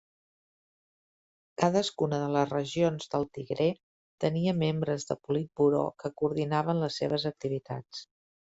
[1.63, 3.69] Cadascuna de les regions del Tigré
[4.25, 8.05] tenia membres de politburó que coordinaven les seves activitats.